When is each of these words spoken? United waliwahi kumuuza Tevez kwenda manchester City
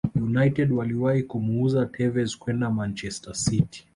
United 0.15 0.71
waliwahi 0.71 1.23
kumuuza 1.23 1.85
Tevez 1.85 2.37
kwenda 2.37 2.69
manchester 2.69 3.35
City 3.35 3.87